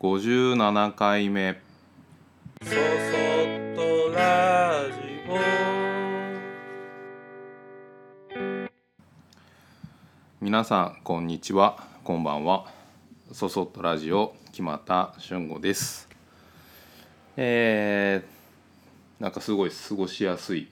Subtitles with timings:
[0.00, 1.60] 57回目。
[2.62, 2.76] そそっ
[3.76, 5.20] とラジ
[10.40, 11.86] 皆さんこんにちは。
[12.02, 12.64] こんばんは。
[13.30, 16.08] そそっとラジオ木又俊吾です。
[17.36, 20.70] えー、なんかすごい過ごしやすい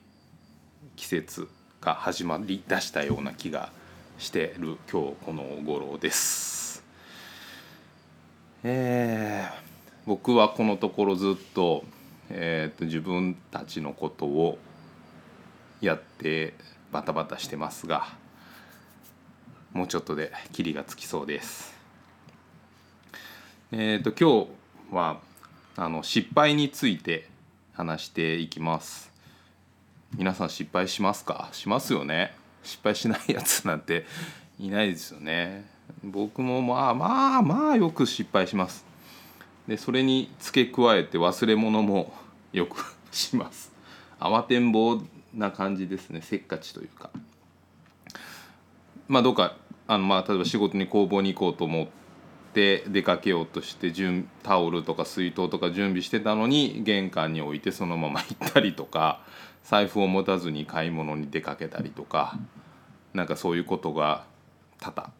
[0.95, 1.47] 季節
[1.81, 3.71] が始まりだしたような気が
[4.17, 6.58] してる今日この頃です
[8.63, 9.53] えー、
[10.05, 11.85] 僕はこのところずっと,、
[12.29, 14.57] えー、と自分たちのことを
[15.81, 16.53] やって
[16.91, 18.07] バタバタしてますが
[19.71, 21.73] もうちょっとでキリがつきそうです。
[23.71, 24.47] えっ、と今
[24.91, 25.19] 日は
[25.75, 27.29] あの失敗について
[27.73, 29.11] 話していきます。
[30.17, 31.49] 皆さん失敗しますか？
[31.51, 32.33] しますよね。
[32.63, 34.05] 失敗しないやつなんて
[34.59, 35.78] いないですよね。
[36.03, 38.85] 僕もまあまあまあよく失敗します。
[39.67, 42.13] でそれに付け加えて忘れ物も
[42.53, 43.71] よくします。
[44.19, 45.01] 慌てんぼう
[45.33, 46.21] な感じですね。
[46.21, 47.09] せっかちというか。
[49.07, 49.55] まあどうか
[49.87, 51.87] あのまあ例えば仕事に工房に行こうと思っ
[52.53, 53.91] て出かけようとして
[54.43, 59.21] タオルとか水筒とか準備してたのに玄関に置いてそのまま行ったりとか
[59.63, 62.37] 財布を持たずに買い物に出かけたりとか
[63.13, 64.25] なんかそういうことが
[64.79, 65.11] 多々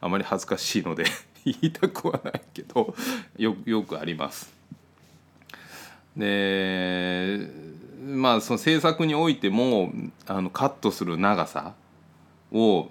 [0.00, 1.04] あまり恥ずかしいので
[1.44, 2.94] 言いたくはないけど
[3.36, 4.52] よよくあります。
[6.16, 7.48] で
[8.04, 9.92] まあその制作においても
[10.26, 11.74] あのカットする長さ
[12.52, 12.88] を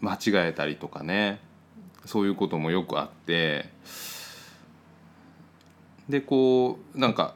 [0.00, 1.40] 間違えたりとかね
[2.04, 3.70] そういうこともよくあって
[6.08, 7.34] でこうなんか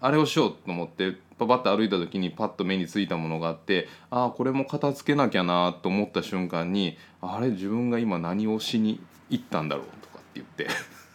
[0.00, 10.66] あれをしようと思ってパパッと歩いた時にパッと目についたものがあってああこれも片付けなきゃなと思った瞬間にあれ自分が今何をしに行ったんだろうとかって言って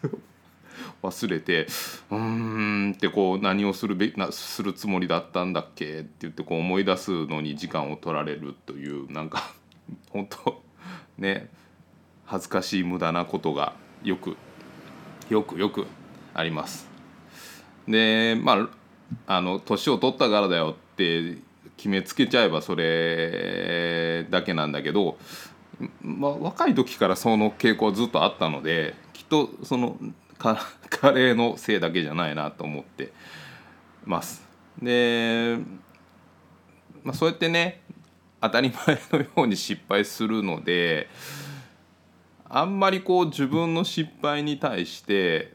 [1.04, 1.68] 忘れて
[2.10, 2.18] うー
[2.90, 6.00] んってこう何をするべなするつもりだったんだっけ？
[6.00, 9.54] って言ってこう思い出すのに時間を取られるというなんか
[10.12, 10.62] 本当
[11.18, 11.50] ね
[12.26, 14.38] 恥ずかしい無駄なことがよく
[15.30, 15.86] よくよく
[16.34, 16.93] あります。
[17.88, 18.70] でまあ
[19.28, 21.38] あの年を取ったからだよって
[21.78, 25.18] 決めつけちゃえばそれだけなんだけど、
[26.02, 29.98] まあ、若い時からその傾向はずっとあったのできっとその
[30.38, 30.54] カ
[31.12, 33.14] レーのせいだけじゃないなと思って
[34.06, 34.44] ます。
[34.82, 35.58] で、
[37.04, 37.82] まあ、そうやってね
[38.42, 41.08] 当たり前のように失敗するので
[42.50, 45.53] あんまりこう自分の失敗に対して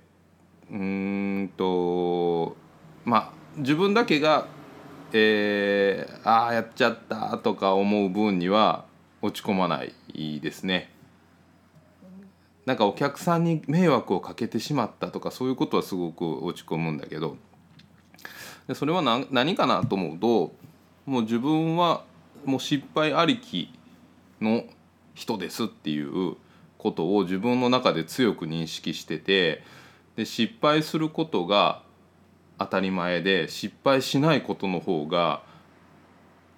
[0.70, 2.56] うんと
[3.04, 4.46] まあ自分だけが、
[5.12, 8.84] えー、ああやっちゃったとか思う分には
[9.22, 10.92] 落ち込まないですね。
[12.66, 17.38] なんかお客さんに迷惑をかけてしまったとかそういうことはすごく落ち込むんだけど
[18.66, 20.54] でそれは何何かなと思うと
[21.06, 22.04] もう自分は
[22.44, 23.72] もう失敗ありき
[24.42, 24.64] の
[25.14, 26.36] 人ですっていう
[26.76, 29.64] ことを自分の中で強く認識してて
[30.18, 31.80] で失敗することが
[32.58, 35.42] 当たり前で失敗しないことの方が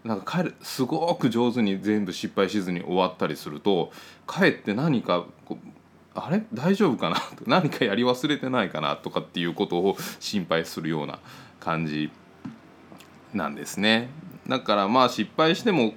[0.02, 3.92] なんか彼すごく上手に全部失敗しずに終わったりすると
[4.26, 5.68] かえって何かこう
[6.14, 6.42] あれ？
[6.54, 7.16] 大丈夫かな？
[7.46, 8.96] 何かやり忘れてないかな？
[8.96, 11.18] とかっていうことを心配するような
[11.60, 12.10] 感じ
[13.34, 14.08] なんですね。
[14.48, 15.92] だからまあ失敗しても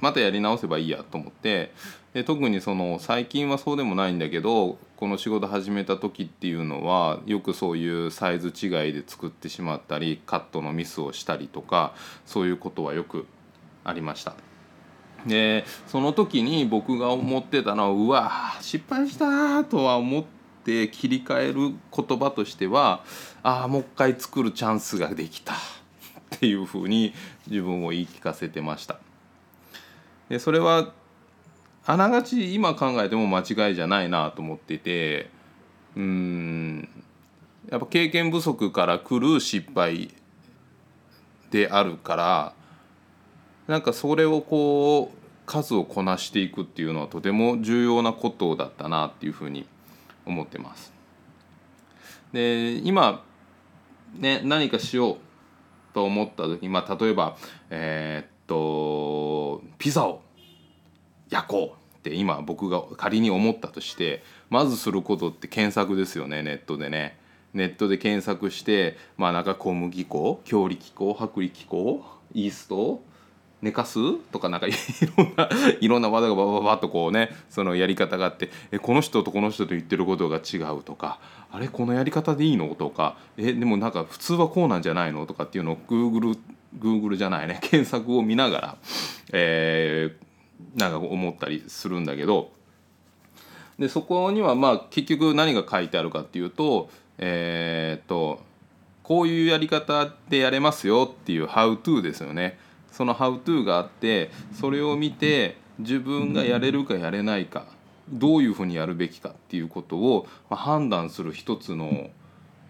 [0.00, 1.72] またやり直せばいいやと思って
[2.14, 13.26] で特にその最近はそうでもないんだけどこの仕事始めた時っていうのはよくそういうサイズ違いで作ってしまったりカットのミスをしたりとかそういうことはよく
[13.84, 14.34] ありました。
[15.26, 20.24] でその時に僕が思ってたのはうわ失敗したとは思っ
[20.64, 23.02] て切り替える言葉としては
[23.42, 25.56] ああもう一回作るチャンスができたっ
[26.30, 27.12] ていうふうに
[27.48, 28.98] 自分を言い聞かせてました。
[30.30, 30.92] でそれは
[31.88, 35.30] あながち今考えても間違いじゃないなと思ってて
[35.96, 36.88] うん
[37.70, 40.12] やっぱ経験不足から来る失敗
[41.50, 42.52] であるから
[43.68, 45.16] なんかそれをこう
[45.46, 49.66] 数をこなしていくっていうのはとても重要なことだったなっていうふうに
[50.24, 50.92] 思ってます。
[52.32, 53.24] で今
[54.14, 55.16] ね何かしよう
[55.94, 57.36] と思った時まあ例えば
[57.70, 60.22] えーっとピザを
[61.30, 67.18] 焼こうって今僕が仮に思ったとしてまずすることって検索ですよねネットでね。
[67.54, 73.02] ネットで検索してまあなんか小麦粉強力粉薄力粉イースト
[73.62, 73.98] 寝かす？
[74.30, 74.72] とかなんかい
[75.16, 75.48] ろんな
[75.80, 81.18] いろんな技がバババッとこうねそのやり方があってえこの人とこの人と言ってることが違うとか
[81.50, 82.74] あれこのやり方でいいの？
[82.74, 85.24] とかえでもなんか普通はこうなんじゃないの？
[85.24, 86.38] とかっていうのを Google,
[86.78, 87.58] Google じゃないね。
[87.62, 88.76] 検索を見ながら、
[89.32, 90.26] えー、
[90.74, 92.52] なんか思ったりするんだけど
[93.78, 98.40] でそこにはまあ結局何が書いてあるかっていうとえー、っと
[99.02, 102.58] こういうやり方でやれますよっていう「How to」ですよね。
[102.90, 107.66] その「How to」があってそれを見て自分がやれるかやれないか
[108.08, 112.10] どういうふうにやるべきかっていうことを判断する一つの、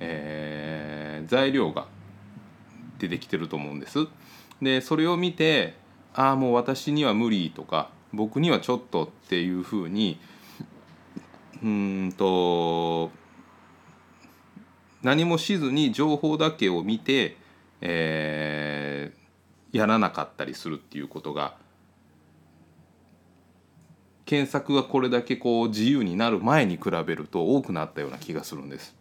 [0.00, 1.86] えー、材料が
[2.98, 4.06] 出てきてると思うんです。
[4.60, 5.74] でそれを見て
[6.16, 10.18] ああもう私には無理とか僕にはちょっとっていうふうに
[11.62, 13.10] うんと
[15.02, 17.36] 何もしずに情報だけを見て、
[17.82, 21.54] えー、やらなかったりするっていうことが
[24.24, 28.96] 検索がこれだけこう自由になる前に比べると多くなったような気がするんです。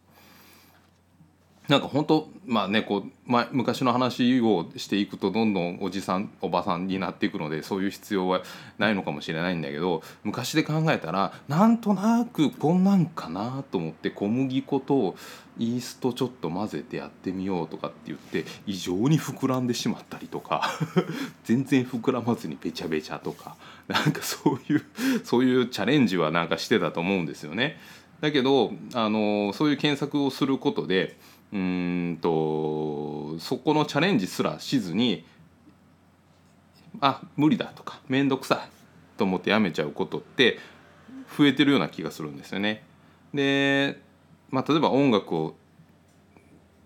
[1.67, 8.43] なんか本当まあねこう、まあ、昔の話をしていくとどんどんおじさんおばさんになっていくのでそういう必要は
[8.77, 15.15] ないのかもしれないんだけど昔で考えたらなんとなくこんなんかなと思って小麦粉と
[15.57, 20.69] イーストちょっと混ぜてやってみようとかって言って異常に膨らんでしまったりとか
[21.45, 23.55] 全然膨らまずにべちゃべちゃとか
[23.87, 24.83] なんかそういう
[25.23, 27.77] そういうチャレンジはなんかしてたと思うんですよね。
[28.21, 31.17] だけどあのそういう検索をすることで
[31.55, 35.25] うんとそこのチャレンジすらしずに
[36.99, 38.69] あ無理だとか面倒くさい
[39.17, 40.59] と思ってやめちゃうことって
[41.37, 42.83] 増えてるような気がするんですよね。
[43.33, 44.01] で、
[44.49, 45.55] まあ、例えば音楽を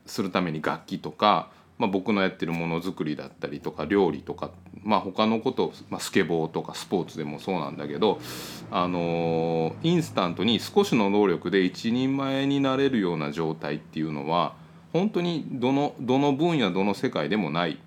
[0.05, 4.51] するために楽器とか、まあ、僕のやってるものづくりだったりとか料理とか、
[4.83, 8.19] まあ、他のこと、まあ、スケボーとかスポーツでもそうなんだけど、
[8.69, 14.55] あのインスタントに少しの能力で一人前になれるような状態っていうのは
[14.91, 17.79] 本当にどのどの分野どの世界でもない。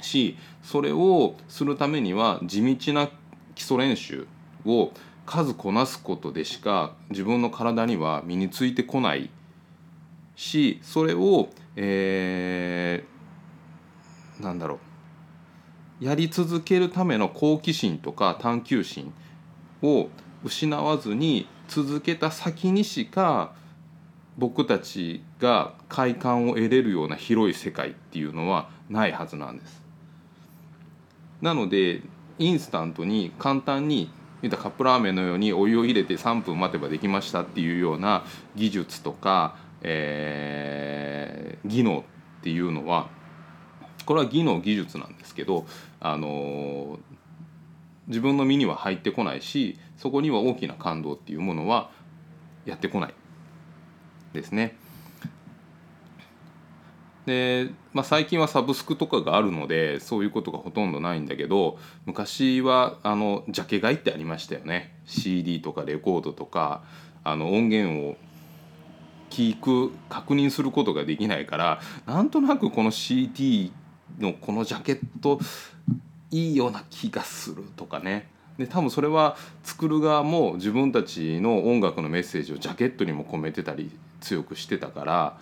[0.00, 3.08] しそれをするためには地道な
[3.54, 4.26] 基礎練習
[4.64, 4.92] を
[5.26, 9.30] 数こなすことでしか自分の体には身についてこない。
[10.36, 14.78] しそれを、えー、なんだろ
[16.00, 19.12] うやり続けるための好奇心とか探求心
[19.82, 20.08] を
[20.42, 23.52] 失わずに続けた先にしか
[24.38, 29.82] 僕たちが快感を得れるような広い世界っていうのはないはずなんです。
[31.42, 32.02] なので
[32.38, 34.10] インスタントに簡単に
[34.42, 38.24] 言ったカップラーメンのようにお湯を入れて3分待てばできましたっていうような
[38.56, 41.09] 技術とか、えー、
[41.64, 42.04] 技能
[42.40, 43.08] っていうのは
[44.10, 45.66] これは技能技術なんですけど、
[46.00, 46.98] あの、
[48.08, 51.92] 自分の身には入ってこないしそこには大きな感動っていうものは
[52.64, 53.14] やってこない
[54.32, 54.76] ですね。
[57.24, 66.82] で、まあ、最近はサブスクとかがあるのでそういうことがほとんどないんだけど昔はあのジャケ買いってありましたよね CD とかレコードとか
[67.22, 68.16] あの音源を
[69.30, 73.72] 聞く確認することができないからなんとなくこの CD
[74.18, 75.38] のこのジャケット
[76.30, 78.28] いいような気がするとかね。
[78.58, 85.38] で多分それは作る側も自分たちの音楽のメッセージをジャケットにも込めてたり強くしてたから、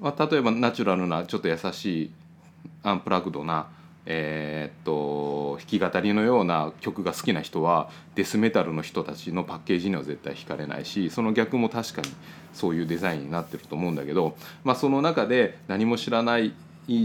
[0.00, 2.10] まあ、例えばナチュラルなちょっと優しい
[2.82, 3.68] アンプラグドな、
[4.08, 12.08] えー、っと弾き語りのような曲が好きな人はデスメタルの人たちのパッケージには絶対惹かれないしその逆も確かに
[12.54, 16.54] そういうデザインになってると思うんだけど、まあ、その中で何も知らない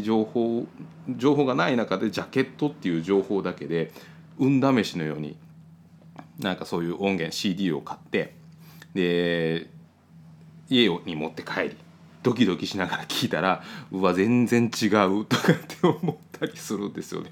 [0.03, 0.67] 情報
[1.10, 3.91] 情報がない中でジャケットっていう情報だけで
[4.38, 5.36] 運試しのように
[6.39, 8.36] なんかそういう音源 CD を買って
[8.93, 9.67] で
[10.70, 11.77] 家に持って帰り
[12.24, 17.29] ドキドキしながら聞いたらうわ全然違うとかって思ってたりするんですよね。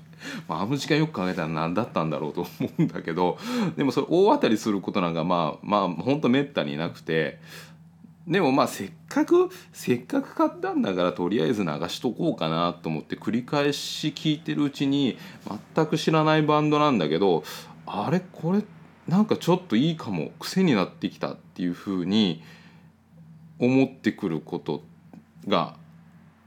[0.48, 3.38] まあ、あの時間よく考えたら何だったんだろうと思うんだけど
[3.76, 7.40] でもそれ大当たりすることなんかまあまあほんとめったになくて
[8.28, 15.18] でもまあせっかくせっかく買ったんだからとりあえず流しとこうかなと思って繰り返し聞いてるうちに
[15.76, 17.44] 全く知らないバンドなんだけど
[17.88, 18.62] あれこれ
[19.08, 22.44] なんかちょっといいかも癖になってきたっていうふうに
[23.58, 24.84] 思ってくること
[25.48, 25.76] が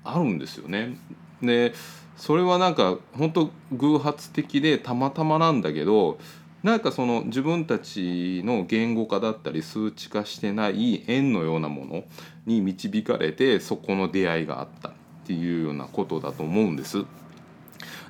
[0.04, 0.96] あるんですよね。
[1.42, 1.74] で
[2.22, 6.20] それはなんか本当偶発的でたまたまなんだけど
[6.62, 12.04] なんかその自分たちの言語化だったり数値化してない縁のようなもの
[12.46, 14.92] に導かれてそこの出会いがあったっ
[15.26, 17.04] ていうようなことだと思うんです。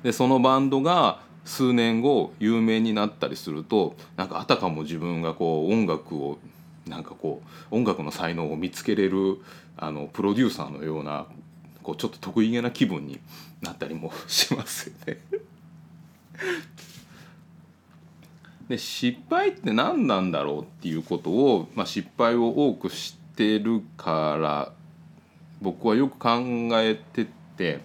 [0.03, 6.37] でそのバンドが数年後有名になったりするとなんかあたかも自分がこう音楽を
[6.85, 7.41] なんかこ
[7.71, 9.39] う音楽の才能を見つけれる
[9.75, 11.25] あのプロデューサーのような
[11.83, 13.19] こうちょっと得意げな気分に
[13.61, 15.19] なったりもしますよね。
[18.69, 24.71] で失敗って何なんだろうっていうことを、まあ、失敗を多く知ってるから
[25.61, 26.39] 僕はよく考
[26.79, 27.81] えてて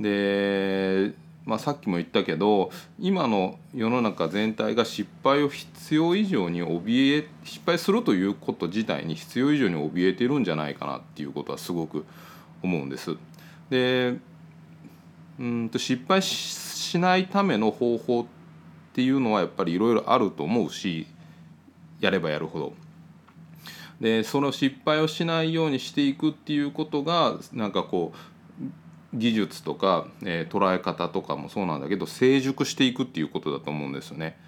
[0.00, 1.12] で、
[1.44, 12.04] まあ、さっきも言ったけど今の世の中全体が失敗を必要以上に怯え失敗するということ自体に必要以上に怯えてるんじゃないかなっていうことはすごく思
[12.62, 13.16] 思うんです。
[13.70, 14.16] で
[15.38, 18.26] うんと失敗しないための方法っ
[18.92, 21.06] ていうのはやっぱりいろいろあると思うし
[22.00, 22.72] やればやるほど。
[24.00, 34.38] でその失敗をしないようにしていくっていうことがなんかこう技術とか、えー、捉え方とかもそうなんだけど成熟していくっていうことだと思うんですよね。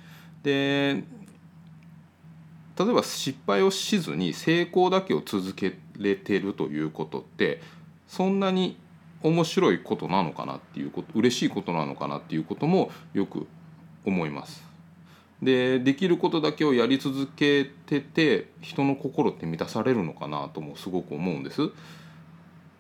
[0.43, 1.03] で
[2.79, 7.61] 例えば失敗をしずに成功だけを続けれてるということって
[8.11, 8.77] そんなに
[9.23, 13.47] 面白いことなのかなっていうこと嬉しいことなのかなっていうこともよく
[14.05, 14.65] 思います。
[15.41, 21.71] でできることだけをやり続けてて人の心って満たされるのかなともすごく思うんです。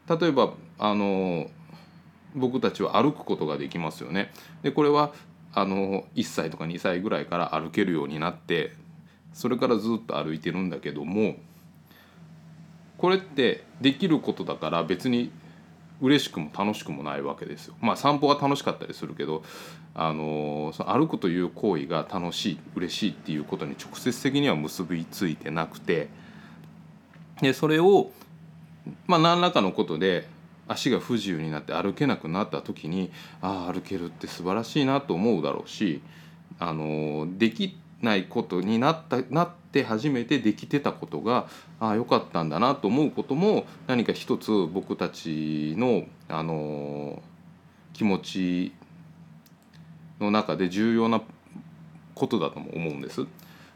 [0.09, 1.49] 例えばあの
[2.35, 4.33] 僕たちは歩くことができますよね。
[4.63, 5.13] でこれは
[5.55, 8.73] あの1歳とか2歳ぐらいから歩けるようになって
[9.33, 11.37] それからずっと歩いてるんだけども
[13.00, 15.33] これってできることだから別に
[16.02, 17.75] 嬉しくも楽しくもないわけですよ。
[17.80, 19.42] まあ散歩は楽しかったりするけど
[19.95, 26.09] あのその歩くという行為が楽しい嬉しいっていうことに直接的には結びついてなくて
[27.40, 28.11] でそれを
[29.07, 30.28] まあ何らかのことで
[30.69, 36.02] 足が不自由になって歩けなくなった時にああ歩けるって素晴らしいなと思うだろうし
[36.59, 41.49] あのできないことになったなって初めてできてたことが
[41.79, 47.23] ああよかったんだなと思うことも何か一つ僕たちのあの
[47.93, 48.73] 気持ち
[50.21, 51.23] の中で重要な
[52.15, 53.27] ことだとも思うんです。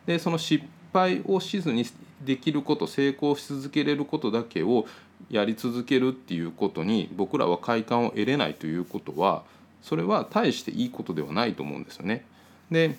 [0.06, 1.84] でその失敗をしずに
[2.24, 4.86] できること成功し続けれることだけを
[5.30, 9.44] やり続けるっていうことに僕らは快感を得れないということは
[9.82, 12.24] それは大していいことではないと思うんですよね。
[12.70, 12.98] で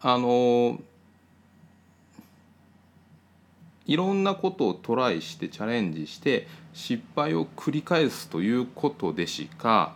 [0.00, 0.78] あの
[3.86, 9.94] いろんなことをトライしてチャレンジして失敗を繰り返すということでしか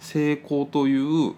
[0.00, 1.34] 成功という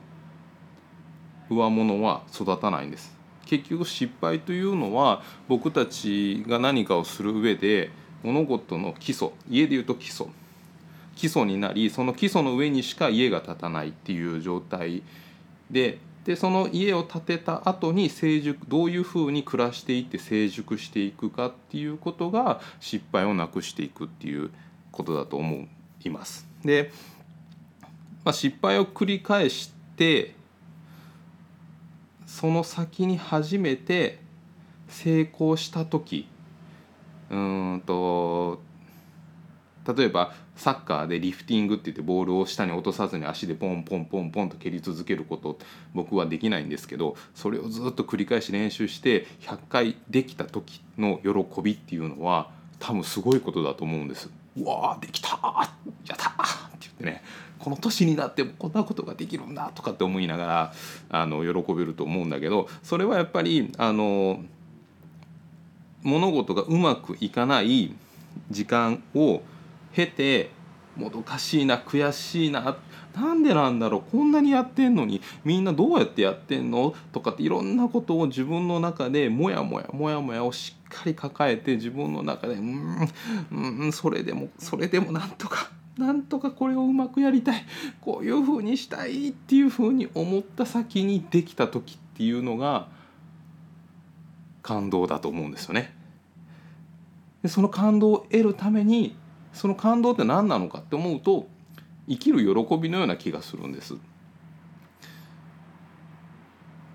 [1.50, 3.14] 上物は育たないんです。
[3.44, 7.90] 結局失敗というのは僕たちが何かをする上で
[8.22, 10.26] 物事の基礎家でいうと基礎。
[11.14, 15.02] 基礎になりその基礎の上にしか家が建たないっていう状態
[15.70, 24.50] ででその家を建てた後に成熟どういうふうに暮らしていって成熟していくかっていうことが失敗をなくしていくっていう
[24.92, 25.66] ことだと思
[26.04, 26.46] います。
[26.64, 26.92] で、
[28.24, 30.34] まあ、失敗を繰り返して
[32.26, 34.20] その先に初めて
[34.88, 36.28] 成功した時
[37.30, 38.60] うんと
[39.86, 45.58] 例えばサッカーでリフティングって言ってボールを下に落とさずに足でポンポンポンポンと蹴り続けること
[45.94, 54.28] 僕はできないんですけどそれをずっと繰り返し練習して100回できた時の喜びっていうのは多分すごいことだと思うんです。
[54.56, 55.30] うわーできた
[56.06, 56.32] やったっ
[56.78, 57.22] て言ってね
[57.58, 60.72] この年になってもこんなことができるんだとかって思いながら
[61.10, 64.42] あの喜べると思うんだけどそれはやっぱりあの
[66.02, 67.94] 物事がうまくいかない
[68.50, 69.42] 時間を
[69.94, 70.50] 経て
[70.96, 72.76] もどかしいな悔しいな
[73.14, 83.08] なんでなんだろうこんなにやってんのにみんなどうやってやってんのとかっていろんなことを自分の中でモヤモヤモヤモヤをしっかり抱えて自分の中でうん
[83.50, 87.66] うんそれでもそれでもなんとかなんとかこれをうまくやりたい
[88.00, 92.88] こういうふうにしたいっていうふうに思った先にできた時っていうのが
[94.62, 95.94] 感動だと思うんですよね。
[97.42, 99.16] でその感動を得るために
[99.52, 101.46] その感動って何なのかって思うと
[102.08, 103.94] 生きる喜びのような気がするんです。
[103.94, 103.98] っ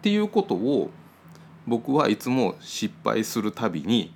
[0.01, 0.89] ていうことを
[1.65, 4.13] 僕はいつも失敗するたびに、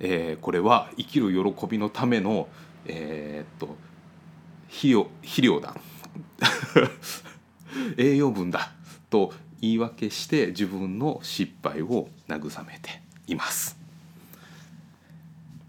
[0.00, 2.48] えー、これは生きる喜びのための、
[2.86, 3.76] えー、っと
[4.68, 5.76] 肥料肥料だ
[7.96, 8.72] 栄養分だ
[9.10, 13.81] と言い訳して自分の失敗を慰めています。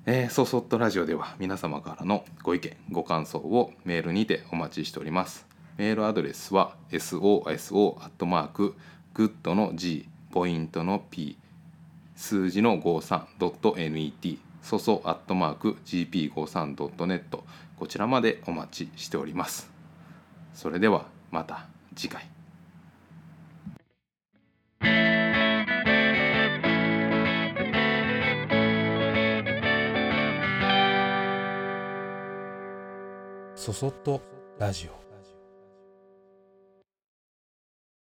[0.05, 5.47] えー、そそっとラジオでは皆様からのご意見ご感想をメールにてお待ちしております。
[5.77, 8.75] メールアドレスは soso アットマーク
[9.13, 11.37] グッドの G ポイントの P
[12.17, 17.39] 数字の 53.net そそアットマーク gp53.net
[17.77, 19.71] こちらまでお待ちしております。
[20.53, 22.32] それではまた次回。
[33.63, 34.19] そそっと
[34.59, 35.02] ラジオ。